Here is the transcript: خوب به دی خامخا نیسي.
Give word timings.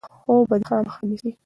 خوب 0.25 0.47
به 0.49 0.55
دی 0.59 0.65
خامخا 0.69 1.07
نیسي. 1.07 1.31